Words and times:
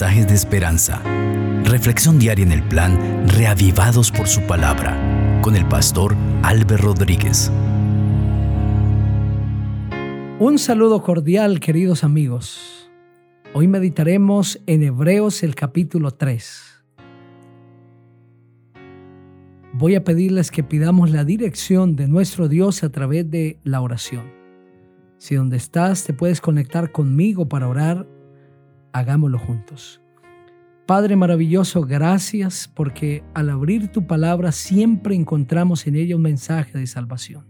de 0.00 0.32
esperanza. 0.32 1.02
Reflexión 1.64 2.18
diaria 2.18 2.46
en 2.46 2.52
el 2.52 2.62
plan 2.62 3.28
Reavivados 3.28 4.10
por 4.10 4.26
su 4.26 4.40
palabra 4.46 4.96
con 5.42 5.54
el 5.54 5.68
pastor 5.68 6.16
Álvaro 6.42 6.78
Rodríguez. 6.78 7.52
Un 10.38 10.58
saludo 10.58 11.02
cordial, 11.02 11.60
queridos 11.60 12.04
amigos. 12.04 12.90
Hoy 13.52 13.68
meditaremos 13.68 14.58
en 14.66 14.82
Hebreos 14.82 15.42
el 15.42 15.54
capítulo 15.54 16.12
3. 16.12 16.84
Voy 19.74 19.94
a 19.94 20.04
pedirles 20.04 20.50
que 20.50 20.62
pidamos 20.62 21.10
la 21.10 21.26
dirección 21.26 21.96
de 21.96 22.08
nuestro 22.08 22.48
Dios 22.48 22.82
a 22.82 22.90
través 22.90 23.30
de 23.30 23.58
la 23.62 23.82
oración. 23.82 24.24
Si 25.18 25.34
donde 25.34 25.58
estás 25.58 26.04
te 26.04 26.14
puedes 26.14 26.40
conectar 26.40 26.92
conmigo 26.92 27.46
para 27.46 27.68
orar, 27.68 28.06
hagámoslo 28.92 29.38
juntos. 29.38 30.00
Padre 30.86 31.16
maravilloso, 31.16 31.82
gracias 31.82 32.68
porque 32.68 33.22
al 33.34 33.50
abrir 33.50 33.88
tu 33.88 34.06
palabra 34.06 34.52
siempre 34.52 35.14
encontramos 35.14 35.86
en 35.86 35.94
ella 35.94 36.16
un 36.16 36.22
mensaje 36.22 36.76
de 36.76 36.86
salvación. 36.86 37.46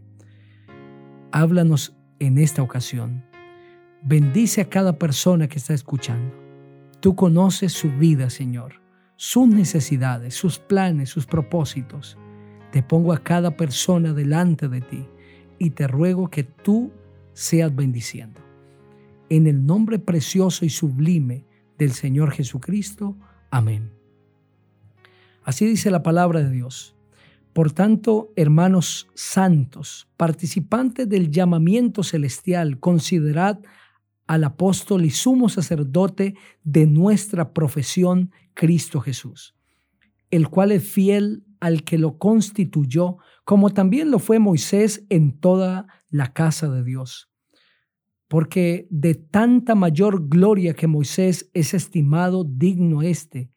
Háblanos 1.32 1.96
en 2.18 2.38
esta 2.38 2.62
ocasión. 2.62 3.24
Bendice 4.02 4.60
a 4.60 4.68
cada 4.68 4.98
persona 4.98 5.48
que 5.48 5.58
está 5.58 5.72
escuchando. 5.72 6.34
Tú 7.00 7.16
conoces 7.16 7.72
su 7.72 7.90
vida, 7.90 8.28
Señor, 8.28 8.82
sus 9.16 9.48
necesidades, 9.48 10.34
sus 10.34 10.58
planes, 10.58 11.08
sus 11.08 11.26
propósitos. 11.26 12.18
Te 12.70 12.82
pongo 12.82 13.12
a 13.12 13.22
cada 13.22 13.56
persona 13.56 14.12
delante 14.12 14.68
de 14.68 14.82
ti 14.82 15.08
y 15.58 15.70
te 15.70 15.88
ruego 15.88 16.28
que 16.28 16.44
tú 16.44 16.92
seas 17.32 17.74
bendiciendo 17.74 18.41
en 19.36 19.46
el 19.46 19.64
nombre 19.64 19.98
precioso 19.98 20.66
y 20.66 20.68
sublime 20.68 21.46
del 21.78 21.92
Señor 21.92 22.32
Jesucristo. 22.32 23.16
Amén. 23.50 23.90
Así 25.42 25.64
dice 25.64 25.90
la 25.90 26.02
palabra 26.02 26.42
de 26.42 26.50
Dios. 26.50 26.94
Por 27.54 27.72
tanto, 27.72 28.30
hermanos 28.36 29.08
santos, 29.14 30.06
participantes 30.18 31.08
del 31.08 31.30
llamamiento 31.30 32.02
celestial, 32.02 32.78
considerad 32.78 33.60
al 34.26 34.44
apóstol 34.44 35.02
y 35.02 35.10
sumo 35.10 35.48
sacerdote 35.48 36.34
de 36.62 36.86
nuestra 36.86 37.54
profesión, 37.54 38.32
Cristo 38.52 39.00
Jesús, 39.00 39.54
el 40.30 40.50
cual 40.50 40.72
es 40.72 40.86
fiel 40.86 41.42
al 41.58 41.84
que 41.84 41.96
lo 41.96 42.18
constituyó, 42.18 43.16
como 43.44 43.70
también 43.70 44.10
lo 44.10 44.18
fue 44.18 44.38
Moisés 44.38 45.06
en 45.08 45.32
toda 45.32 45.86
la 46.10 46.34
casa 46.34 46.68
de 46.68 46.84
Dios 46.84 47.31
porque 48.32 48.86
de 48.88 49.14
tanta 49.14 49.74
mayor 49.74 50.26
gloria 50.26 50.72
que 50.72 50.86
Moisés 50.86 51.50
es 51.52 51.74
estimado 51.74 52.44
digno 52.44 53.02
este, 53.02 53.50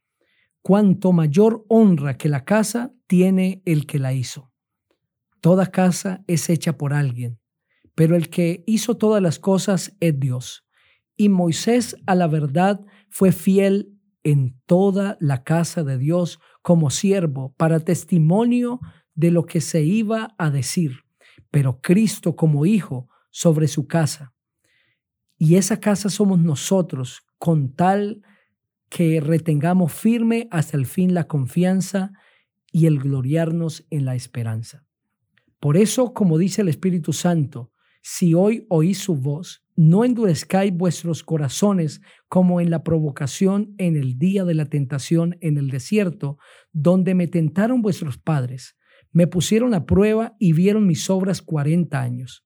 cuanto 0.61 1.13
mayor 1.13 1.63
honra 1.69 2.17
que 2.17 2.27
la 2.27 2.43
casa 2.43 2.93
tiene 3.07 3.61
el 3.63 3.85
que 3.85 3.99
la 3.99 4.11
hizo. 4.11 4.51
Toda 5.39 5.67
casa 5.67 6.25
es 6.27 6.49
hecha 6.49 6.77
por 6.77 6.91
alguien, 6.91 7.39
pero 7.95 8.17
el 8.17 8.27
que 8.29 8.65
hizo 8.67 8.97
todas 8.97 9.23
las 9.23 9.39
cosas 9.39 9.95
es 10.01 10.19
Dios. 10.19 10.65
Y 11.15 11.29
Moisés 11.29 11.95
a 12.05 12.13
la 12.13 12.27
verdad 12.27 12.85
fue 13.09 13.31
fiel 13.31 13.93
en 14.23 14.59
toda 14.65 15.15
la 15.21 15.45
casa 15.45 15.85
de 15.85 15.97
Dios 15.97 16.41
como 16.61 16.89
siervo 16.89 17.53
para 17.55 17.79
testimonio 17.79 18.81
de 19.13 19.31
lo 19.31 19.45
que 19.45 19.61
se 19.61 19.83
iba 19.83 20.35
a 20.37 20.49
decir, 20.49 21.05
pero 21.49 21.79
Cristo 21.79 22.35
como 22.35 22.65
hijo 22.65 23.07
sobre 23.31 23.69
su 23.69 23.87
casa 23.87 24.34
y 25.45 25.57
esa 25.57 25.79
casa 25.79 26.09
somos 26.09 26.39
nosotros, 26.39 27.21
con 27.38 27.75
tal 27.75 28.23
que 28.89 29.21
retengamos 29.21 29.93
firme 29.93 30.47
hasta 30.49 30.75
el 30.75 30.87
fin 30.87 31.14
la 31.14 31.25
confianza 31.27 32.14
y 32.71 32.87
el 32.87 32.97
gloriarnos 32.97 33.86
en 33.92 34.05
la 34.05 34.15
esperanza. 34.15 34.87
Por 35.59 35.77
eso, 35.77 36.15
como 36.15 36.39
dice 36.39 36.64
el 36.64 36.70
Espíritu 36.70 37.14
Santo, 37.14 37.71
si 38.02 38.33
hoy 38.33 38.65
oís 38.70 38.97
su 38.97 39.17
voz, 39.17 39.64
no 39.75 40.03
endurezcáis 40.03 40.73
vuestros 40.73 41.21
corazones 41.21 42.02
como 42.27 42.59
en 42.59 42.71
la 42.71 42.83
provocación 42.83 43.75
en 43.77 43.97
el 43.97 44.17
día 44.17 44.45
de 44.45 44.55
la 44.55 44.65
tentación 44.65 45.37
en 45.41 45.59
el 45.59 45.70
desierto, 45.70 46.39
donde 46.71 47.14
me 47.14 47.27
tentaron 47.27 47.83
vuestros 47.83 48.17
padres, 48.17 48.77
me 49.11 49.27
pusieron 49.27 49.75
a 49.75 49.86
prueba 49.86 50.36
y 50.39 50.53
vieron 50.53 50.87
mis 50.87 51.08
obras 51.11 51.43
cuarenta 51.43 52.02
años. 52.02 52.43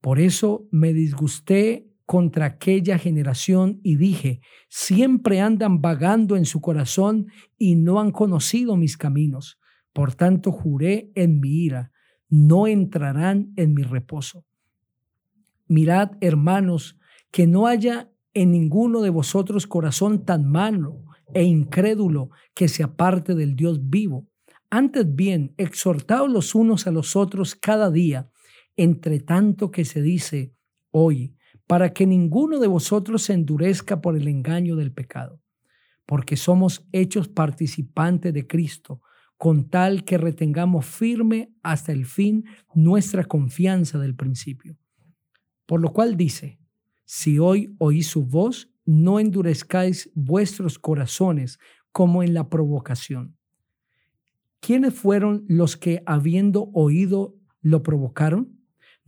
Por 0.00 0.20
eso 0.20 0.68
me 0.70 0.92
disgusté 0.92 1.87
contra 2.08 2.46
aquella 2.46 2.96
generación 2.96 3.80
y 3.82 3.96
dije, 3.96 4.40
siempre 4.70 5.42
andan 5.42 5.82
vagando 5.82 6.36
en 6.36 6.46
su 6.46 6.62
corazón 6.62 7.26
y 7.58 7.74
no 7.74 8.00
han 8.00 8.12
conocido 8.12 8.78
mis 8.78 8.96
caminos. 8.96 9.58
Por 9.92 10.14
tanto 10.14 10.50
juré 10.50 11.12
en 11.14 11.38
mi 11.38 11.50
ira, 11.50 11.92
no 12.30 12.66
entrarán 12.66 13.52
en 13.56 13.74
mi 13.74 13.82
reposo. 13.82 14.46
Mirad, 15.66 16.12
hermanos, 16.22 16.98
que 17.30 17.46
no 17.46 17.66
haya 17.66 18.10
en 18.32 18.52
ninguno 18.52 19.02
de 19.02 19.10
vosotros 19.10 19.66
corazón 19.66 20.24
tan 20.24 20.50
malo 20.50 21.04
e 21.34 21.42
incrédulo 21.42 22.30
que 22.54 22.68
se 22.68 22.82
aparte 22.82 23.34
del 23.34 23.54
Dios 23.54 23.90
vivo. 23.90 24.26
Antes 24.70 25.14
bien, 25.14 25.52
exhortaos 25.58 26.32
los 26.32 26.54
unos 26.54 26.86
a 26.86 26.90
los 26.90 27.16
otros 27.16 27.54
cada 27.54 27.90
día, 27.90 28.30
entre 28.76 29.20
tanto 29.20 29.70
que 29.70 29.84
se 29.84 30.00
dice 30.00 30.54
hoy, 30.90 31.34
para 31.68 31.92
que 31.92 32.06
ninguno 32.06 32.58
de 32.58 32.66
vosotros 32.66 33.24
se 33.24 33.34
endurezca 33.34 34.00
por 34.00 34.16
el 34.16 34.26
engaño 34.26 34.74
del 34.74 34.90
pecado, 34.90 35.42
porque 36.06 36.36
somos 36.36 36.88
hechos 36.92 37.28
participantes 37.28 38.32
de 38.32 38.46
Cristo, 38.46 39.02
con 39.36 39.68
tal 39.68 40.04
que 40.04 40.16
retengamos 40.16 40.86
firme 40.86 41.52
hasta 41.62 41.92
el 41.92 42.06
fin 42.06 42.46
nuestra 42.74 43.24
confianza 43.24 43.98
del 43.98 44.16
principio. 44.16 44.78
Por 45.66 45.82
lo 45.82 45.92
cual 45.92 46.16
dice, 46.16 46.58
si 47.04 47.38
hoy 47.38 47.76
oís 47.78 48.06
su 48.08 48.24
voz, 48.24 48.70
no 48.86 49.20
endurezcáis 49.20 50.10
vuestros 50.14 50.78
corazones 50.78 51.58
como 51.92 52.22
en 52.22 52.32
la 52.32 52.48
provocación. 52.48 53.36
¿Quiénes 54.60 54.94
fueron 54.94 55.44
los 55.48 55.76
que 55.76 56.02
habiendo 56.06 56.70
oído 56.72 57.36
lo 57.60 57.82
provocaron? 57.82 58.57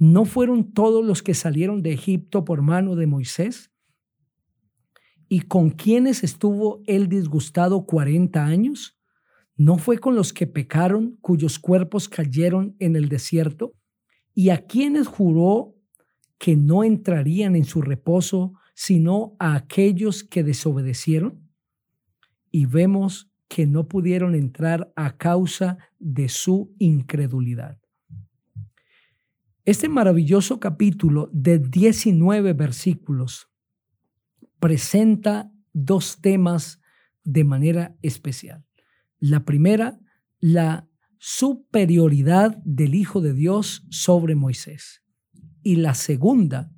¿No 0.01 0.25
fueron 0.25 0.73
todos 0.73 1.05
los 1.05 1.23
que 1.23 1.35
salieron 1.35 1.83
de 1.83 1.93
Egipto 1.93 2.43
por 2.43 2.63
mano 2.63 2.97
de 2.97 3.07
Moisés? 3.07 3.71
¿Y 5.29 5.43
con 5.43 5.69
quienes 5.69 6.25
estuvo 6.25 6.83
él 6.87 7.11
disgustado 7.11 7.85
cuarenta 7.85 8.47
años? 8.47 8.99
¿No 9.57 9.77
fue 9.77 9.99
con 9.99 10.15
los 10.15 10.33
que 10.33 10.47
pecaron, 10.47 11.19
cuyos 11.21 11.59
cuerpos 11.59 12.09
cayeron 12.09 12.75
en 12.79 12.97
el 12.97 13.11
desierto? 13.11 13.75
¿Y 14.33 14.49
a 14.49 14.65
quienes 14.65 15.07
juró 15.07 15.77
que 16.39 16.57
no 16.57 16.83
entrarían 16.83 17.55
en 17.55 17.67
su 17.67 17.83
reposo, 17.83 18.55
sino 18.75 19.37
a 19.39 19.55
aquellos 19.55 20.25
que 20.25 20.43
desobedecieron? 20.43 21.47
Y 22.51 22.65
vemos 22.65 23.31
que 23.49 23.67
no 23.67 23.87
pudieron 23.87 24.35
entrar 24.35 24.95
a 24.97 25.19
causa 25.19 25.77
de 25.99 26.31
su 26.31 26.75
incredulidad. 26.79 27.79
Este 29.71 29.89
maravilloso 29.89 30.59
capítulo 30.59 31.31
de 31.33 31.61
19 31.61 32.55
versículos 32.55 33.53
presenta 34.59 35.53
dos 35.73 36.21
temas 36.21 36.81
de 37.23 37.45
manera 37.45 37.97
especial. 38.03 38.65
La 39.21 39.45
primera, 39.45 40.01
la 40.41 40.89
superioridad 41.19 42.57
del 42.65 42.97
Hijo 42.97 43.21
de 43.21 43.33
Dios 43.33 43.87
sobre 43.91 44.35
Moisés. 44.35 45.05
Y 45.63 45.77
la 45.77 45.95
segunda, 45.95 46.73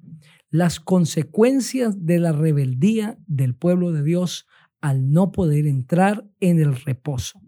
las 0.50 0.78
consecuencias 0.78 2.05
de 2.05 2.19
la 2.19 2.32
rebeldía 2.32 3.17
del 3.26 3.55
pueblo 3.55 3.93
de 3.93 4.02
Dios 4.02 4.46
al 4.82 5.11
no 5.12 5.32
poder 5.32 5.67
entrar 5.67 6.28
en 6.40 6.61
el 6.61 6.76
reposo. 6.76 7.40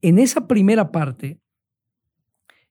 En 0.00 0.18
esa 0.18 0.48
primera 0.48 0.90
parte 0.90 1.38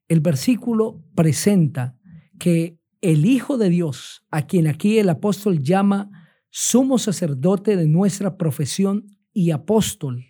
el 0.07 0.21
versículo 0.21 1.03
presenta 1.15 1.97
que 2.39 2.77
el 3.01 3.25
Hijo 3.25 3.57
de 3.57 3.69
Dios, 3.69 4.25
a 4.31 4.47
quien 4.47 4.67
aquí 4.67 4.99
el 4.99 5.09
apóstol 5.09 5.61
llama 5.61 6.09
sumo 6.49 6.97
sacerdote 6.97 7.75
de 7.75 7.87
nuestra 7.87 8.37
profesión 8.37 9.07
y 9.33 9.51
apóstol, 9.51 10.25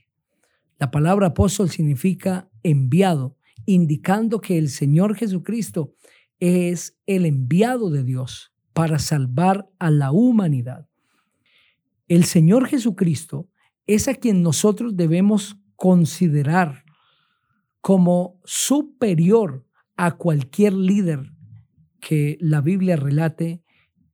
la 0.79 0.91
palabra 0.91 1.27
apóstol 1.27 1.69
significa 1.69 2.50
enviado, 2.62 3.38
indicando 3.65 4.41
que 4.41 4.57
el 4.57 4.69
Señor 4.69 5.15
Jesucristo 5.15 5.95
es 6.39 6.97
el 7.07 7.25
enviado 7.25 7.89
de 7.89 8.03
Dios 8.03 8.53
para 8.74 9.00
salvar 9.00 9.68
a 9.79 9.89
la 9.89 10.12
humanidad. 10.12 10.88
El 12.07 12.25
Señor 12.25 12.68
Jesucristo 12.68 13.50
es 13.88 14.07
a 14.07 14.13
quien 14.13 14.44
nosotros 14.44 14.95
debemos 14.95 15.57
considerar 15.75 16.83
como 17.81 18.39
superior 18.44 19.67
a 19.98 20.16
cualquier 20.16 20.74
líder 20.74 21.34
que 22.00 22.38
la 22.40 22.62
Biblia 22.62 22.96
relate 22.96 23.64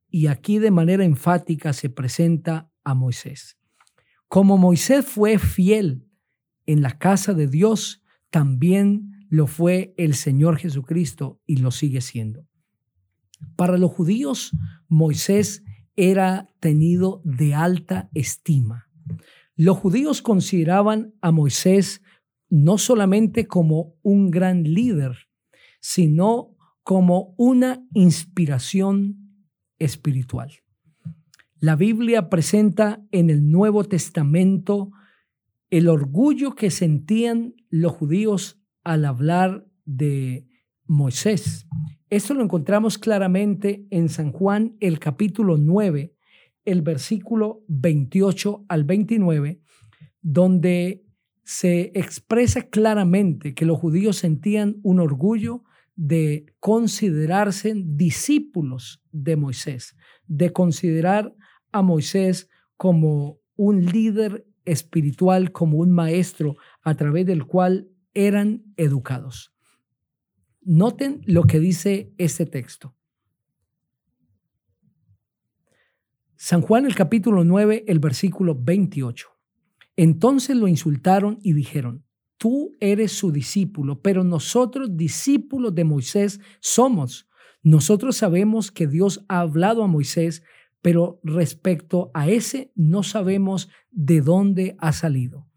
y 0.10 0.28
aquí 0.28 0.60
de 0.60 0.72
manera 0.72 1.04
enfática 1.04 1.74
se 1.74 1.90
presenta 1.90 2.72
a 2.84 2.94
Moisés. 2.94 3.58
Como 4.28 4.58
Moisés 4.58 5.06
fue 5.06 5.38
fiel 5.38 6.08
en 6.66 6.82
la 6.82 6.98
casa 6.98 7.34
de 7.34 7.48
Dios, 7.48 8.04
también 8.30 9.28
lo 9.30 9.48
fue 9.48 9.94
el 9.98 10.16
Señor 10.16 10.58
Jesucristo 10.58 11.42
y 11.46 11.58
lo 11.58 11.72
sigue 11.72 12.02
siendo. 12.02 12.48
Para 13.56 13.78
los 13.78 13.92
judíos, 13.92 14.52
Moisés 14.88 15.64
era 15.96 16.50
tenido 16.60 17.22
de 17.26 17.54
alta 17.54 18.10
estima. 18.14 18.88
Los 19.56 19.78
judíos 19.78 20.22
consideraban 20.22 21.14
a 21.22 21.32
Moisés 21.32 22.02
no 22.50 22.78
solamente 22.78 23.48
como 23.48 23.96
un 24.02 24.32
gran 24.32 24.64
líder, 24.64 25.28
sino 25.84 26.56
como 26.84 27.36
una 27.38 27.86
inspiración 27.94 29.46
espiritual. 29.80 30.54
La 31.60 31.76
Biblia 31.76 32.30
presenta 32.30 33.06
en 33.12 33.30
el 33.30 33.52
Nuevo 33.52 33.84
Testamento 33.84 34.92
el 35.70 35.90
orgullo 35.90 36.56
que 36.56 36.72
sentían 36.72 37.56
los 37.70 37.92
judíos 37.92 38.62
al 38.86 39.04
hablar 39.04 39.68
de 39.84 40.48
Moisés. 40.86 41.68
Esto 42.10 42.34
lo 42.34 42.44
encontramos 42.44 42.98
claramente 42.98 43.86
en 43.90 44.08
San 44.08 44.32
Juan, 44.32 44.78
el 44.80 45.00
capítulo 45.00 45.58
9, 45.58 46.16
el 46.64 46.82
versículo 46.82 47.62
28 47.68 48.66
al 48.70 48.86
29, 48.86 49.60
donde 50.22 51.04
se 51.44 51.92
expresa 51.94 52.62
claramente 52.70 53.54
que 53.54 53.66
los 53.66 53.78
judíos 53.80 54.16
sentían 54.16 54.78
un 54.82 55.02
orgullo 55.02 55.66
de 55.96 56.46
considerarse 56.60 57.74
discípulos 57.76 59.02
de 59.12 59.36
Moisés, 59.36 59.96
de 60.28 60.52
considerar 60.52 61.36
a 61.72 61.82
Moisés 61.82 62.50
como 62.78 63.40
un 63.56 63.86
líder 63.86 64.46
espiritual, 64.66 65.52
como 65.52 65.78
un 65.78 65.92
maestro 65.92 66.56
a 66.82 66.96
través 66.96 67.26
del 67.26 67.46
cual 67.46 67.90
eran 68.14 68.64
educados. 68.78 69.54
Noten 70.62 71.22
lo 71.26 71.44
que 71.44 71.60
dice 71.60 72.14
este 72.18 72.46
texto. 72.46 72.96
San 76.36 76.62
Juan 76.62 76.86
el 76.86 76.96
capítulo 76.96 77.44
9, 77.44 77.86
el 77.88 78.00
versículo 78.00 78.56
28. 78.56 79.30
Entonces 79.96 80.58
lo 80.58 80.68
insultaron 80.68 81.40
y 81.42 81.54
dijeron, 81.54 82.04
tú 82.38 82.72
eres 82.80 83.12
su 83.12 83.32
discípulo, 83.32 84.02
pero 84.02 84.24
nosotros 84.24 84.96
discípulos 84.98 85.74
de 85.76 85.84
Moisés 85.84 86.40
somos. 86.60 87.28
Nosotros 87.62 88.18
sabemos 88.18 88.72
que 88.72 88.88
Dios 88.88 89.24
ha 89.30 89.40
hablado 89.40 89.84
a 89.84 89.88
Moisés, 89.88 90.44
pero 90.82 91.20
respecto 91.24 92.12
a 92.14 92.30
ese 92.30 92.72
no 92.76 93.04
sabemos 93.04 93.70
de 93.92 94.22
dónde 94.22 94.76
ha 94.80 94.92
salido. 94.92 95.48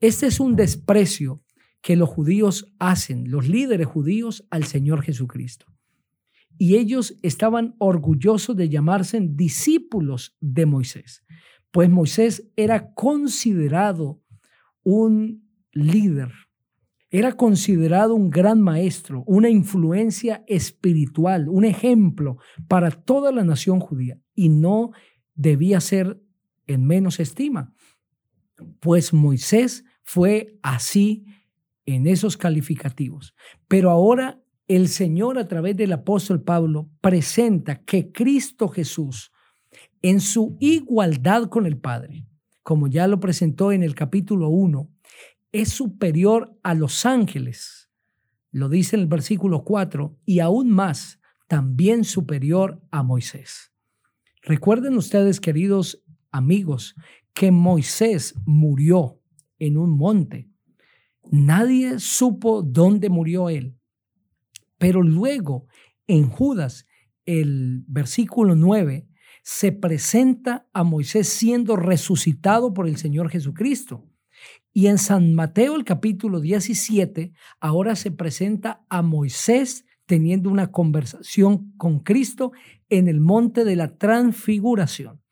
Este 0.00 0.26
es 0.26 0.40
un 0.40 0.56
desprecio 0.56 1.42
que 1.80 1.96
los 1.96 2.08
judíos 2.08 2.72
hacen, 2.78 3.30
los 3.30 3.46
líderes 3.46 3.86
judíos, 3.86 4.46
al 4.50 4.64
Señor 4.64 5.02
Jesucristo. 5.02 5.66
Y 6.56 6.76
ellos 6.76 7.18
estaban 7.22 7.74
orgullosos 7.78 8.56
de 8.56 8.68
llamarse 8.68 9.20
discípulos 9.20 10.36
de 10.40 10.66
Moisés, 10.66 11.24
pues 11.70 11.90
Moisés 11.90 12.50
era 12.56 12.94
considerado 12.94 14.22
un 14.82 15.43
líder, 15.74 16.32
era 17.10 17.32
considerado 17.32 18.14
un 18.14 18.28
gran 18.28 18.60
maestro, 18.60 19.22
una 19.26 19.48
influencia 19.48 20.42
espiritual, 20.48 21.48
un 21.48 21.64
ejemplo 21.64 22.38
para 22.66 22.90
toda 22.90 23.30
la 23.30 23.44
nación 23.44 23.78
judía 23.78 24.18
y 24.34 24.48
no 24.48 24.90
debía 25.34 25.80
ser 25.80 26.20
en 26.66 26.86
menos 26.86 27.20
estima, 27.20 27.72
pues 28.80 29.12
Moisés 29.12 29.84
fue 30.02 30.58
así 30.62 31.24
en 31.86 32.06
esos 32.06 32.36
calificativos. 32.36 33.34
Pero 33.68 33.90
ahora 33.90 34.42
el 34.66 34.88
Señor 34.88 35.38
a 35.38 35.46
través 35.46 35.76
del 35.76 35.92
apóstol 35.92 36.42
Pablo 36.42 36.90
presenta 37.00 37.84
que 37.84 38.10
Cristo 38.10 38.68
Jesús 38.68 39.30
en 40.02 40.20
su 40.20 40.56
igualdad 40.60 41.48
con 41.48 41.66
el 41.66 41.78
Padre, 41.78 42.26
como 42.62 42.88
ya 42.88 43.06
lo 43.06 43.20
presentó 43.20 43.72
en 43.72 43.82
el 43.82 43.94
capítulo 43.94 44.48
1, 44.48 44.90
es 45.54 45.68
superior 45.68 46.58
a 46.64 46.74
los 46.74 47.06
ángeles. 47.06 47.88
Lo 48.50 48.68
dice 48.68 48.96
en 48.96 49.02
el 49.02 49.08
versículo 49.08 49.62
4 49.62 50.18
y 50.26 50.40
aún 50.40 50.70
más, 50.70 51.20
también 51.46 52.02
superior 52.02 52.82
a 52.90 53.04
Moisés. 53.04 53.72
Recuerden 54.42 54.96
ustedes, 54.96 55.40
queridos 55.40 56.02
amigos, 56.32 56.96
que 57.32 57.52
Moisés 57.52 58.34
murió 58.44 59.20
en 59.60 59.78
un 59.78 59.96
monte 59.96 60.50
Nadie 61.30 62.00
supo 62.00 62.62
dónde 62.62 63.08
murió 63.08 63.48
él. 63.48 63.78
Pero 64.76 65.02
luego, 65.02 65.68
en 66.06 66.28
Judas, 66.28 66.86
el 67.26 67.84
versículo 67.86 68.56
9, 68.56 69.08
se 69.44 69.72
presenta 69.72 70.68
a 70.72 70.82
Moisés 70.82 71.28
siendo 71.28 71.76
resucitado 71.76 72.74
por 72.74 72.88
el 72.88 72.96
Señor 72.96 73.30
Jesucristo. 73.30 74.04
Y 74.72 74.88
en 74.88 74.98
San 74.98 75.34
Mateo 75.34 75.76
el 75.76 75.84
capítulo 75.84 76.40
17, 76.40 77.32
ahora 77.60 77.96
se 77.96 78.10
presenta 78.10 78.84
a 78.88 79.02
Moisés 79.02 79.86
teniendo 80.06 80.50
una 80.50 80.70
conversación 80.70 81.72
con 81.76 82.00
Cristo 82.00 82.52
en 82.88 83.08
el 83.08 83.20
monte 83.20 83.64
de 83.64 83.76
la 83.76 83.96
transfiguración. 83.96 85.22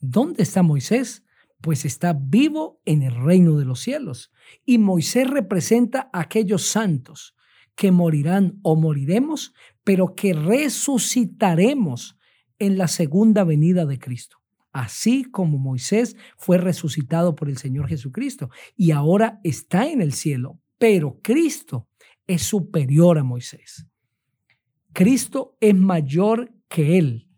¿Dónde 0.00 0.42
está 0.42 0.62
Moisés? 0.62 1.24
pues 1.60 1.84
está 1.84 2.12
vivo 2.12 2.80
en 2.84 3.02
el 3.02 3.14
reino 3.14 3.58
de 3.58 3.64
los 3.64 3.80
cielos. 3.80 4.30
Y 4.64 4.78
Moisés 4.78 5.28
representa 5.28 6.08
a 6.12 6.20
aquellos 6.20 6.66
santos 6.66 7.34
que 7.74 7.92
morirán 7.92 8.58
o 8.62 8.76
moriremos, 8.76 9.54
pero 9.84 10.14
que 10.14 10.32
resucitaremos 10.32 12.16
en 12.58 12.78
la 12.78 12.88
segunda 12.88 13.44
venida 13.44 13.86
de 13.86 13.98
Cristo. 13.98 14.38
Así 14.78 15.24
como 15.24 15.58
Moisés 15.58 16.14
fue 16.36 16.56
resucitado 16.56 17.34
por 17.34 17.48
el 17.48 17.58
Señor 17.58 17.88
Jesucristo 17.88 18.48
y 18.76 18.92
ahora 18.92 19.40
está 19.42 19.88
en 19.88 20.00
el 20.00 20.12
cielo, 20.12 20.60
pero 20.78 21.18
Cristo 21.20 21.88
es 22.28 22.42
superior 22.42 23.18
a 23.18 23.24
Moisés. 23.24 23.88
Cristo 24.92 25.56
es 25.58 25.74
mayor 25.74 26.54
que 26.68 26.96
él 26.96 27.28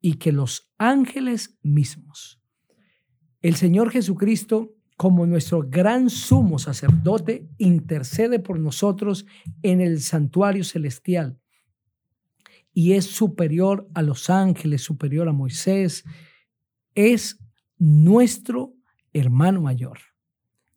y 0.00 0.14
que 0.14 0.32
los 0.32 0.72
ángeles 0.76 1.56
mismos. 1.62 2.42
El 3.42 3.54
Señor 3.54 3.92
Jesucristo, 3.92 4.74
como 4.96 5.24
nuestro 5.24 5.62
gran 5.68 6.10
sumo 6.10 6.58
sacerdote, 6.58 7.48
intercede 7.58 8.40
por 8.40 8.58
nosotros 8.58 9.24
en 9.62 9.80
el 9.80 10.00
santuario 10.00 10.64
celestial 10.64 11.38
y 12.72 12.94
es 12.94 13.04
superior 13.04 13.88
a 13.94 14.02
los 14.02 14.30
ángeles, 14.30 14.82
superior 14.82 15.28
a 15.28 15.32
Moisés, 15.32 16.04
es 16.98 17.38
nuestro 17.78 18.74
hermano 19.12 19.60
mayor, 19.62 20.00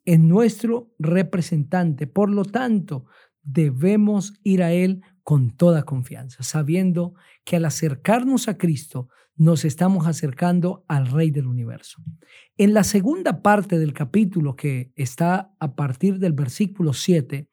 es 0.06 0.20
nuestro 0.20 0.94
representante. 1.00 2.06
Por 2.06 2.30
lo 2.30 2.46
tanto, 2.46 3.06
debemos 3.42 4.34
ir 4.44 4.62
a 4.62 4.72
Él 4.72 5.02
con 5.24 5.58
toda 5.58 5.82
confianza, 5.82 6.44
sabiendo 6.44 7.16
que 7.44 7.56
al 7.56 7.66
acercarnos 7.66 8.48
a 8.48 8.60
Cristo 8.60 9.10
nos 9.36 9.66
estamos 9.66 10.06
acercando 10.06 10.86
al 10.88 11.08
Rey 11.08 11.32
del 11.32 11.48
universo. 11.48 12.04
En 12.56 12.76
la 12.76 12.84
segunda 12.84 13.42
parte 13.42 13.80
del 13.80 13.94
capítulo, 13.94 14.56
que 14.56 14.92
está 14.96 15.56
a 15.60 15.76
partir 15.76 16.20
del 16.20 16.34
versículo 16.34 16.94
7, 16.94 17.50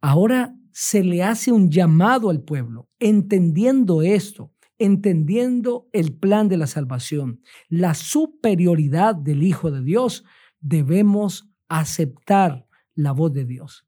ahora 0.00 0.56
se 0.72 1.04
le 1.04 1.22
hace 1.22 1.52
un 1.52 1.70
llamado 1.70 2.30
al 2.30 2.40
pueblo, 2.40 2.88
entendiendo 2.98 4.00
esto, 4.00 4.50
entendiendo 4.84 5.88
el 5.92 6.12
plan 6.12 6.48
de 6.48 6.56
la 6.56 6.66
salvación, 6.66 7.40
la 7.68 7.94
superioridad 7.94 9.14
del 9.14 9.42
Hijo 9.42 9.70
de 9.70 9.82
Dios, 9.82 10.24
debemos 10.60 11.48
aceptar 11.68 12.66
la 12.94 13.12
voz 13.12 13.32
de 13.32 13.44
Dios. 13.44 13.86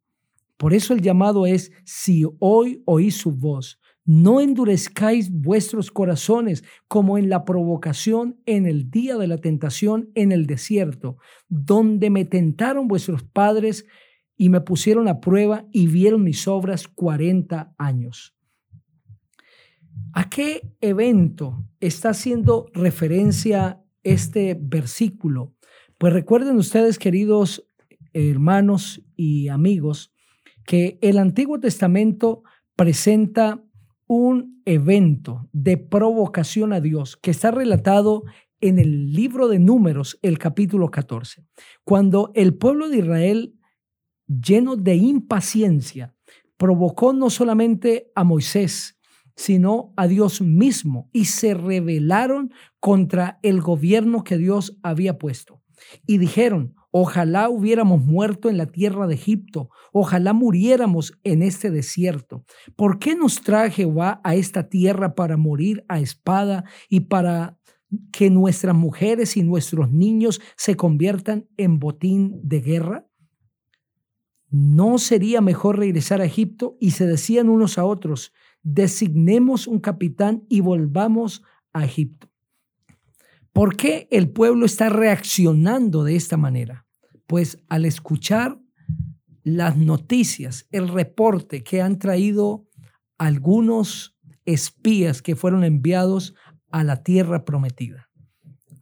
Por 0.56 0.72
eso 0.72 0.94
el 0.94 1.00
llamado 1.00 1.46
es, 1.46 1.72
si 1.84 2.24
hoy 2.38 2.82
oís 2.86 3.16
su 3.16 3.32
voz, 3.32 3.80
no 4.04 4.40
endurezcáis 4.40 5.30
vuestros 5.30 5.90
corazones 5.90 6.62
como 6.88 7.16
en 7.16 7.28
la 7.28 7.44
provocación 7.44 8.38
en 8.44 8.66
el 8.66 8.90
día 8.90 9.16
de 9.16 9.26
la 9.26 9.38
tentación 9.38 10.10
en 10.14 10.30
el 10.30 10.46
desierto, 10.46 11.16
donde 11.48 12.10
me 12.10 12.24
tentaron 12.24 12.86
vuestros 12.86 13.24
padres 13.24 13.86
y 14.36 14.48
me 14.50 14.60
pusieron 14.60 15.08
a 15.08 15.20
prueba 15.20 15.66
y 15.72 15.86
vieron 15.86 16.22
mis 16.22 16.46
obras 16.46 16.86
cuarenta 16.88 17.74
años. 17.78 18.33
¿A 20.16 20.30
qué 20.30 20.76
evento 20.80 21.66
está 21.80 22.11
haciendo 22.11 22.71
referencia 22.73 23.83
este 24.04 24.56
versículo? 24.56 25.56
Pues 25.99 26.12
recuerden 26.12 26.56
ustedes, 26.56 27.00
queridos 27.00 27.68
hermanos 28.12 29.02
y 29.16 29.49
amigos, 29.49 30.12
que 30.64 31.00
el 31.02 31.18
Antiguo 31.18 31.59
Testamento 31.59 32.44
presenta 32.76 33.61
un 34.06 34.62
evento 34.66 35.49
de 35.52 35.78
provocación 35.78 36.73
a 36.73 36.80
Dios 36.80 37.16
que 37.16 37.33
está 37.33 37.50
relatado 37.50 38.23
en 38.61 38.78
el 38.78 39.12
libro 39.12 39.49
de 39.49 39.59
números, 39.59 40.21
el 40.23 40.38
capítulo 40.38 40.92
14, 40.92 41.44
cuando 41.83 42.30
el 42.37 42.54
pueblo 42.54 42.88
de 42.88 42.99
Israel, 42.99 43.59
lleno 44.28 44.76
de 44.76 44.94
impaciencia, 44.94 46.14
provocó 46.56 47.12
no 47.12 47.30
solamente 47.30 48.12
a 48.14 48.23
Moisés, 48.23 48.94
sino 49.36 49.92
a 49.96 50.06
Dios 50.06 50.40
mismo 50.40 51.08
y 51.12 51.26
se 51.26 51.54
rebelaron 51.54 52.52
contra 52.80 53.38
el 53.42 53.60
gobierno 53.60 54.24
que 54.24 54.38
Dios 54.38 54.78
había 54.82 55.18
puesto. 55.18 55.60
Y 56.06 56.18
dijeron, 56.18 56.74
ojalá 56.90 57.48
hubiéramos 57.48 58.04
muerto 58.04 58.48
en 58.48 58.56
la 58.56 58.66
tierra 58.66 59.06
de 59.06 59.14
Egipto, 59.14 59.70
ojalá 59.92 60.32
muriéramos 60.32 61.18
en 61.24 61.42
este 61.42 61.70
desierto. 61.70 62.44
¿Por 62.76 62.98
qué 62.98 63.16
nos 63.16 63.42
trae 63.42 63.70
Jehová 63.70 64.20
a 64.22 64.34
esta 64.34 64.68
tierra 64.68 65.14
para 65.14 65.36
morir 65.36 65.84
a 65.88 65.98
espada 65.98 66.64
y 66.88 67.00
para 67.00 67.58
que 68.12 68.30
nuestras 68.30 68.74
mujeres 68.74 69.36
y 69.36 69.42
nuestros 69.42 69.90
niños 69.90 70.40
se 70.56 70.76
conviertan 70.76 71.48
en 71.56 71.78
botín 71.78 72.40
de 72.42 72.60
guerra? 72.60 73.06
¿No 74.50 74.98
sería 74.98 75.40
mejor 75.40 75.80
regresar 75.80 76.20
a 76.20 76.24
Egipto? 76.24 76.76
Y 76.78 76.92
se 76.92 77.06
decían 77.06 77.48
unos 77.48 77.76
a 77.76 77.84
otros, 77.84 78.32
designemos 78.64 79.68
un 79.68 79.78
capitán 79.78 80.44
y 80.49 80.61
volvamos 80.61 81.42
a 81.73 81.85
Egipto. 81.85 82.28
¿Por 83.52 83.76
qué 83.76 84.09
el 84.11 84.30
pueblo 84.30 84.66
está 84.66 84.88
reaccionando 84.88 86.02
de 86.02 86.16
esta 86.16 86.37
manera? 86.37 86.87
Pues 87.28 87.62
al 87.68 87.85
escuchar 87.85 88.59
las 89.44 89.76
noticias, 89.76 90.66
el 90.73 90.88
reporte 90.88 91.62
que 91.62 91.80
han 91.80 91.99
traído 91.99 92.66
algunos 93.18 94.16
espías 94.44 95.23
que 95.23 95.37
fueron 95.37 95.62
enviados 95.62 96.35
a 96.71 96.83
la 96.83 97.02
tierra 97.04 97.44
prometida. 97.44 98.11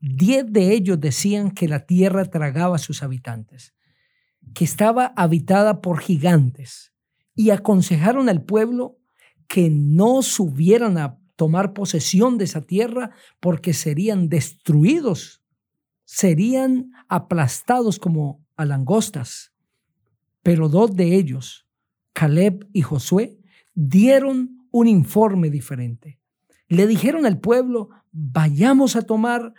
Diez 0.00 0.46
de 0.48 0.72
ellos 0.72 0.98
decían 0.98 1.50
que 1.50 1.68
la 1.68 1.80
tierra 1.80 2.24
tragaba 2.24 2.76
a 2.76 2.80
sus 2.80 3.02
habitantes, 3.02 3.74
que 4.54 4.64
estaba 4.64 5.12
habitada 5.16 5.80
por 5.80 6.00
gigantes, 6.00 6.92
y 7.34 7.50
aconsejaron 7.50 8.28
al 8.28 8.42
pueblo 8.42 8.98
que 9.52 9.68
no 9.68 10.22
subieran 10.22 10.96
a 10.96 11.18
tomar 11.36 11.74
posesión 11.74 12.38
de 12.38 12.44
esa 12.44 12.62
tierra 12.62 13.10
porque 13.38 13.74
serían 13.74 14.30
destruidos, 14.30 15.42
serían 16.06 16.90
aplastados 17.06 17.98
como 17.98 18.42
a 18.56 18.64
langostas. 18.64 19.52
Pero 20.42 20.70
dos 20.70 20.96
de 20.96 21.16
ellos, 21.16 21.68
Caleb 22.14 22.66
y 22.72 22.80
Josué, 22.80 23.42
dieron 23.74 24.66
un 24.70 24.88
informe 24.88 25.50
diferente. 25.50 26.18
Le 26.66 26.86
dijeron 26.86 27.26
al 27.26 27.38
pueblo, 27.38 27.90
vayamos 28.10 28.96
a 28.96 29.02
tomar 29.02 29.52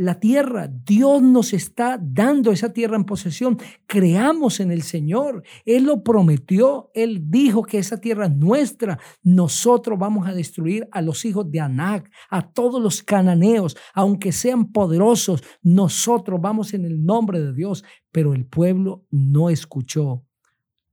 la 0.00 0.18
tierra. 0.18 0.66
Dios 0.66 1.20
nos 1.20 1.52
está 1.52 1.98
dando 2.00 2.52
esa 2.52 2.72
tierra 2.72 2.96
en 2.96 3.04
posesión. 3.04 3.58
Creamos 3.86 4.58
en 4.60 4.70
el 4.70 4.80
Señor. 4.80 5.42
Él 5.66 5.84
lo 5.84 6.02
prometió. 6.02 6.90
Él 6.94 7.30
dijo 7.30 7.62
que 7.62 7.76
esa 7.76 8.00
tierra 8.00 8.24
es 8.24 8.34
nuestra. 8.34 8.98
Nosotros 9.22 9.98
vamos 9.98 10.26
a 10.26 10.32
destruir 10.32 10.88
a 10.90 11.02
los 11.02 11.26
hijos 11.26 11.50
de 11.50 11.60
Anac, 11.60 12.10
a 12.30 12.50
todos 12.50 12.80
los 12.80 13.02
cananeos, 13.02 13.76
aunque 13.92 14.32
sean 14.32 14.72
poderosos. 14.72 15.42
Nosotros 15.62 16.40
vamos 16.40 16.72
en 16.72 16.86
el 16.86 17.04
nombre 17.04 17.38
de 17.38 17.52
Dios. 17.52 17.84
Pero 18.10 18.32
el 18.32 18.46
pueblo 18.46 19.04
no 19.10 19.50
escuchó 19.50 20.24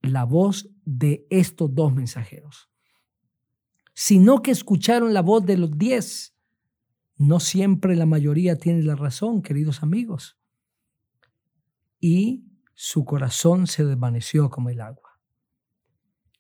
la 0.02 0.26
voz 0.26 0.70
de 0.84 1.26
estos 1.30 1.74
dos 1.74 1.94
mensajeros, 1.94 2.70
sino 3.94 4.42
que 4.42 4.52
escucharon 4.52 5.14
la 5.14 5.22
voz 5.22 5.46
de 5.46 5.58
los 5.58 5.78
diez 5.78 6.37
no 7.18 7.40
siempre 7.40 7.96
la 7.96 8.06
mayoría 8.06 8.58
tiene 8.58 8.84
la 8.84 8.96
razón, 8.96 9.42
queridos 9.42 9.82
amigos. 9.82 10.38
Y 12.00 12.46
su 12.76 13.06
corazón 13.06 13.66
se 13.66 13.84
desvaneció 13.86 14.50
como 14.50 14.70
el 14.70 14.82
agua. 14.82 15.20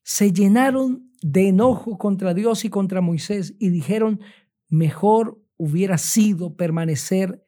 Se 0.03 0.31
llenaron 0.31 1.11
de 1.21 1.49
enojo 1.49 1.97
contra 1.97 2.33
Dios 2.33 2.63
y 2.63 2.69
contra 2.69 3.01
Moisés 3.01 3.55
y 3.59 3.69
dijeron, 3.69 4.21
mejor 4.69 5.41
hubiera 5.57 5.97
sido 5.97 6.55
permanecer 6.55 7.43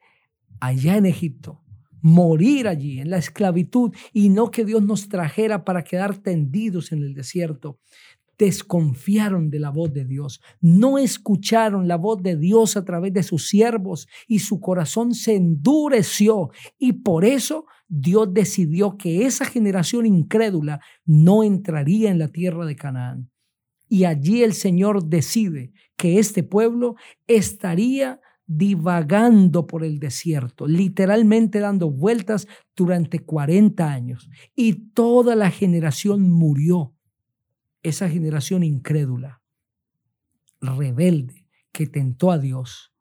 allá 0.58 0.96
en 0.96 1.06
Egipto, 1.06 1.62
morir 2.02 2.66
allí 2.66 3.00
en 3.00 3.10
la 3.10 3.18
esclavitud 3.18 3.94
y 4.12 4.28
no 4.28 4.50
que 4.50 4.64
Dios 4.64 4.82
nos 4.82 5.08
trajera 5.08 5.64
para 5.64 5.84
quedar 5.84 6.18
tendidos 6.18 6.90
en 6.90 7.02
el 7.02 7.14
desierto 7.14 7.78
desconfiaron 8.40 9.50
de 9.50 9.60
la 9.60 9.68
voz 9.68 9.92
de 9.92 10.06
Dios, 10.06 10.40
no 10.62 10.96
escucharon 10.96 11.86
la 11.86 11.96
voz 11.96 12.22
de 12.22 12.36
Dios 12.36 12.74
a 12.78 12.86
través 12.86 13.12
de 13.12 13.22
sus 13.22 13.48
siervos 13.48 14.08
y 14.26 14.38
su 14.38 14.60
corazón 14.60 15.12
se 15.12 15.36
endureció 15.36 16.48
y 16.78 16.94
por 16.94 17.26
eso 17.26 17.66
Dios 17.86 18.32
decidió 18.32 18.96
que 18.96 19.26
esa 19.26 19.44
generación 19.44 20.06
incrédula 20.06 20.80
no 21.04 21.44
entraría 21.44 22.10
en 22.10 22.18
la 22.18 22.28
tierra 22.28 22.64
de 22.64 22.76
Canaán. 22.76 23.30
Y 23.90 24.04
allí 24.04 24.42
el 24.42 24.54
Señor 24.54 25.04
decide 25.04 25.72
que 25.96 26.18
este 26.18 26.42
pueblo 26.42 26.94
estaría 27.26 28.20
divagando 28.46 29.66
por 29.66 29.84
el 29.84 29.98
desierto, 29.98 30.66
literalmente 30.66 31.58
dando 31.58 31.90
vueltas 31.90 32.46
durante 32.74 33.18
40 33.18 33.92
años. 33.92 34.30
Y 34.54 34.92
toda 34.92 35.36
la 35.36 35.50
generación 35.50 36.30
murió 36.30 36.94
esa 37.82 38.08
generación 38.08 38.62
incrédula, 38.62 39.42
rebelde, 40.60 41.46
que 41.72 41.86
tentó 41.86 42.30
a 42.30 42.38
Dios, 42.38 42.92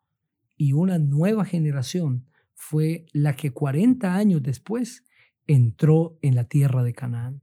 y 0.55 0.73
una 0.73 0.99
nueva 0.99 1.45
generación 1.45 2.27
fue 2.53 3.05
la 3.13 3.35
que 3.35 3.51
40 3.51 4.15
años 4.15 4.43
después 4.43 5.05
entró 5.47 6.19
en 6.21 6.35
la 6.35 6.43
tierra 6.43 6.83
de 6.83 6.93
Canaán. 6.93 7.41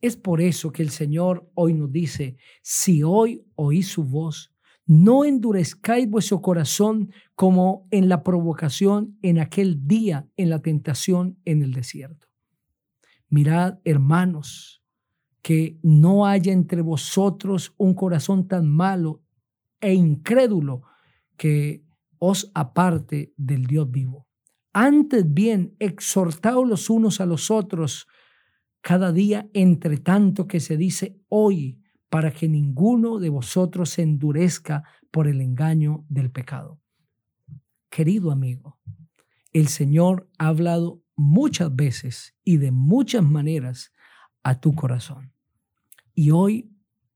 Es 0.00 0.16
por 0.16 0.40
eso 0.40 0.72
que 0.72 0.82
el 0.82 0.90
Señor 0.90 1.50
hoy 1.54 1.74
nos 1.74 1.92
dice, 1.92 2.36
si 2.62 3.02
hoy 3.02 3.44
oís 3.54 3.88
su 3.88 4.04
voz, 4.04 4.54
no 4.86 5.24
endurezcáis 5.24 6.08
vuestro 6.08 6.40
corazón 6.40 7.12
como 7.34 7.86
en 7.90 8.08
la 8.08 8.22
provocación 8.24 9.18
en 9.22 9.38
aquel 9.38 9.86
día 9.86 10.26
en 10.36 10.50
la 10.50 10.60
tentación 10.60 11.38
en 11.44 11.62
el 11.62 11.72
desierto. 11.72 12.28
Mirad, 13.28 13.78
hermanos, 13.84 14.79
que 15.42 15.78
no 15.82 16.26
haya 16.26 16.52
entre 16.52 16.82
vosotros 16.82 17.74
un 17.78 17.94
corazón 17.94 18.46
tan 18.46 18.68
malo 18.68 19.22
e 19.80 19.94
incrédulo 19.94 20.82
que 21.36 21.82
os 22.18 22.50
aparte 22.54 23.32
del 23.36 23.66
Dios 23.66 23.90
vivo. 23.90 24.26
Antes 24.72 25.24
bien, 25.32 25.74
exhortaos 25.78 26.68
los 26.68 26.90
unos 26.90 27.20
a 27.20 27.26
los 27.26 27.50
otros 27.50 28.06
cada 28.82 29.12
día, 29.12 29.48
entre 29.52 29.98
tanto 29.98 30.46
que 30.46 30.60
se 30.60 30.76
dice 30.76 31.18
hoy, 31.28 31.80
para 32.08 32.32
que 32.32 32.48
ninguno 32.48 33.18
de 33.18 33.28
vosotros 33.28 33.90
se 33.90 34.02
endurezca 34.02 34.84
por 35.10 35.28
el 35.28 35.40
engaño 35.40 36.04
del 36.08 36.30
pecado. 36.30 36.80
Querido 37.88 38.30
amigo, 38.30 38.78
el 39.52 39.68
Señor 39.68 40.28
ha 40.38 40.48
hablado 40.48 41.02
muchas 41.16 41.74
veces 41.74 42.36
y 42.44 42.58
de 42.58 42.70
muchas 42.70 43.24
maneras 43.24 43.92
a 44.42 44.60
tu 44.60 44.74
corazón. 44.74 45.32
Y 46.14 46.30
hoy 46.30 46.70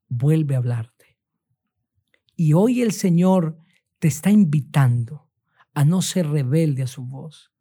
vuelve 0.09 0.54
a 0.54 0.59
hablarte. 0.59 1.19
Y 2.37 2.52
hoy 2.52 2.83
el 2.83 2.93
Señor 2.93 3.59
te 3.99 4.09
está 4.09 4.31
invitando 4.31 5.28
a 5.73 5.85
no 5.85 6.02
ser 6.02 6.28
rebelde 6.28 6.83
a 6.83 6.87
su 6.87 7.04
voz, 7.04 7.52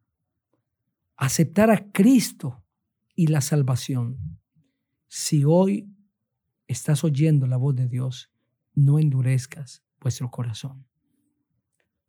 a 1.16 1.26
aceptar 1.26 1.70
a 1.70 1.90
Cristo 1.92 2.64
y 3.14 3.28
la 3.28 3.40
salvación. 3.40 4.38
Si 5.08 5.44
hoy 5.44 5.88
estás 6.66 7.04
oyendo 7.04 7.46
la 7.46 7.56
voz 7.56 7.74
de 7.74 7.88
Dios, 7.88 8.30
no 8.74 8.98
endurezcas 8.98 9.84
vuestro 10.00 10.30
corazón. 10.30 10.86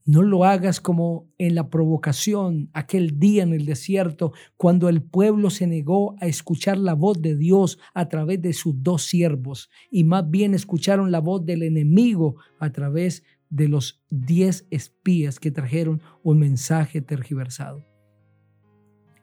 No 0.08 0.22
lo 0.22 0.46
hagas 0.46 0.80
como 0.80 1.28
en 1.40 1.56
la 1.56 1.72
provocación 1.72 2.70
aquel 2.74 3.18
día 3.18 3.42
en 3.42 3.54
el 3.54 3.66
desierto, 3.66 4.34
cuando 4.56 4.88
el 4.88 5.02
pueblo 5.02 5.50
se 5.50 5.66
negó 5.66 6.16
a 6.22 6.28
escuchar 6.28 6.78
la 6.78 6.94
voz 6.94 7.20
de 7.24 7.36
Dios 7.36 7.80
a 7.96 8.08
través 8.08 8.40
de 8.40 8.54
sus 8.54 8.84
dos 8.84 9.02
siervos 9.02 9.72
y 9.90 10.04
más 10.04 10.30
bien 10.30 10.54
escucharon 10.54 11.12
la 11.12 11.20
voz 11.20 11.44
del 11.44 11.64
enemigo 11.64 12.36
a 12.60 12.72
través 12.72 13.24
de 13.50 13.68
los 13.68 14.04
diez 14.12 14.68
espías 14.70 15.40
que 15.40 15.50
trajeron 15.50 16.04
un 16.22 16.38
mensaje 16.38 17.02
tergiversado. 17.02 17.84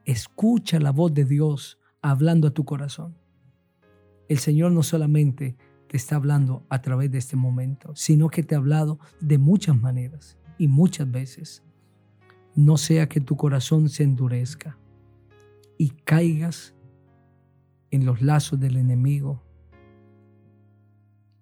Escucha 0.04 0.80
la 0.80 0.90
voz 0.90 1.14
de 1.14 1.24
Dios 1.24 1.78
hablando 2.00 2.48
a 2.48 2.54
tu 2.54 2.64
corazón. 2.64 3.16
El 4.28 4.38
Señor 4.38 4.72
no 4.72 4.82
solamente 4.82 5.56
te 5.86 5.96
está 5.96 6.16
hablando 6.16 6.66
a 6.70 6.82
través 6.82 7.12
de 7.12 7.18
este 7.18 7.36
momento, 7.36 7.92
sino 7.94 8.30
que 8.30 8.42
te 8.42 8.56
ha 8.56 8.58
hablado 8.58 8.98
de 9.20 9.38
muchas 9.38 9.80
maneras 9.80 10.41
y 10.62 10.68
muchas 10.68 11.10
veces 11.10 11.64
no 12.54 12.76
sea 12.76 13.08
que 13.08 13.20
tu 13.20 13.36
corazón 13.36 13.88
se 13.88 14.04
endurezca 14.04 14.78
y 15.76 15.90
caigas 15.90 16.76
en 17.90 18.06
los 18.06 18.22
lazos 18.22 18.60
del 18.60 18.76
enemigo 18.76 19.42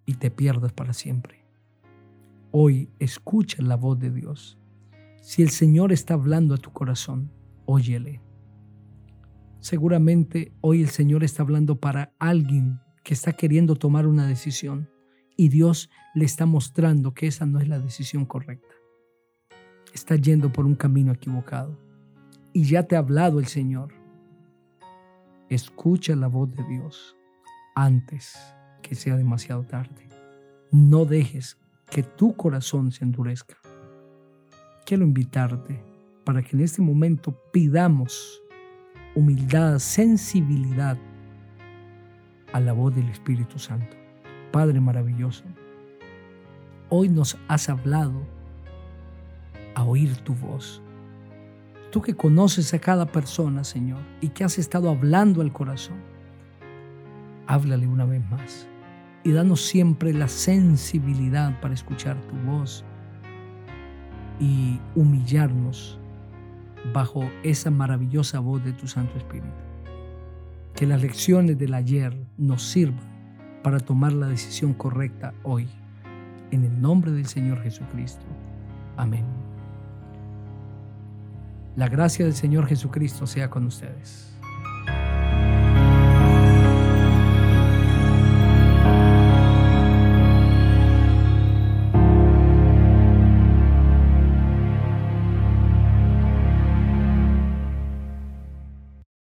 y 0.06 0.14
te 0.14 0.30
pierdas 0.30 0.72
para 0.72 0.94
siempre. 0.94 1.44
Hoy 2.50 2.88
escucha 2.98 3.60
la 3.60 3.76
voz 3.76 3.98
de 3.98 4.10
Dios 4.10 4.58
Si 5.20 5.42
el 5.42 5.50
Señor 5.50 5.92
está 5.92 6.14
hablando 6.14 6.54
a 6.54 6.58
tu 6.58 6.72
corazón, 6.72 7.30
óyele. 7.66 8.22
Seguramente 9.58 10.54
hoy 10.62 10.80
el 10.80 10.88
Señor 10.88 11.24
está 11.24 11.42
hablando 11.42 11.78
para 11.78 12.14
alguien 12.18 12.80
que 13.04 13.12
está 13.12 13.34
queriendo 13.34 13.76
tomar 13.76 14.06
una 14.06 14.26
decisión 14.26 14.88
y 15.36 15.50
Dios 15.50 15.90
le 16.14 16.24
está 16.24 16.46
mostrando 16.46 17.12
que 17.12 17.26
esa 17.26 17.44
no 17.44 17.60
es 17.60 17.68
la 17.68 17.78
decisión 17.78 18.24
correcta. 18.24 18.79
Está 19.92 20.16
yendo 20.16 20.52
por 20.52 20.66
un 20.66 20.74
camino 20.74 21.12
equivocado 21.12 21.76
y 22.52 22.64
ya 22.64 22.84
te 22.84 22.96
ha 22.96 23.00
hablado 23.00 23.38
el 23.38 23.46
Señor. 23.46 23.92
Escucha 25.48 26.14
la 26.14 26.28
voz 26.28 26.54
de 26.54 26.62
Dios 26.64 27.16
antes 27.74 28.38
que 28.82 28.94
sea 28.94 29.16
demasiado 29.16 29.64
tarde. 29.64 30.08
No 30.70 31.04
dejes 31.04 31.58
que 31.90 32.02
tu 32.02 32.34
corazón 32.36 32.92
se 32.92 33.04
endurezca. 33.04 33.56
Quiero 34.86 35.04
invitarte 35.04 35.82
para 36.24 36.42
que 36.42 36.56
en 36.56 36.62
este 36.62 36.82
momento 36.82 37.36
pidamos 37.52 38.40
humildad, 39.14 39.78
sensibilidad 39.78 40.96
a 42.52 42.60
la 42.60 42.72
voz 42.72 42.94
del 42.94 43.08
Espíritu 43.08 43.58
Santo. 43.58 43.96
Padre 44.52 44.80
maravilloso, 44.80 45.44
hoy 46.88 47.08
nos 47.08 47.36
has 47.48 47.68
hablado 47.68 48.39
a 49.74 49.84
oír 49.84 50.16
tu 50.18 50.34
voz. 50.34 50.82
Tú 51.90 52.02
que 52.02 52.14
conoces 52.14 52.72
a 52.74 52.78
cada 52.78 53.06
persona, 53.06 53.64
Señor, 53.64 54.00
y 54.20 54.28
que 54.28 54.44
has 54.44 54.58
estado 54.58 54.90
hablando 54.90 55.40
al 55.40 55.52
corazón, 55.52 55.96
háblale 57.46 57.86
una 57.86 58.04
vez 58.04 58.22
más 58.30 58.68
y 59.24 59.32
danos 59.32 59.62
siempre 59.66 60.12
la 60.12 60.28
sensibilidad 60.28 61.60
para 61.60 61.74
escuchar 61.74 62.20
tu 62.22 62.36
voz 62.36 62.84
y 64.38 64.80
humillarnos 64.94 65.98
bajo 66.94 67.28
esa 67.42 67.70
maravillosa 67.70 68.40
voz 68.40 68.64
de 68.64 68.72
tu 68.72 68.86
Santo 68.86 69.16
Espíritu. 69.18 69.48
Que 70.74 70.86
las 70.86 71.02
lecciones 71.02 71.58
del 71.58 71.74
ayer 71.74 72.16
nos 72.38 72.62
sirvan 72.62 73.10
para 73.62 73.80
tomar 73.80 74.12
la 74.12 74.28
decisión 74.28 74.72
correcta 74.72 75.34
hoy. 75.42 75.68
En 76.50 76.64
el 76.64 76.80
nombre 76.80 77.12
del 77.12 77.26
Señor 77.26 77.62
Jesucristo. 77.62 78.24
Amén. 78.96 79.39
La 81.76 81.88
gracia 81.88 82.24
del 82.24 82.34
Señor 82.34 82.66
Jesucristo 82.66 83.26
sea 83.26 83.48
con 83.48 83.64
ustedes. 83.64 84.29